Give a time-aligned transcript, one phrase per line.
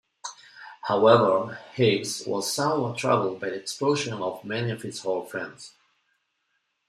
[0.85, 5.73] However, Higgs was somewhat troubled by the expulsion of many of his old friends.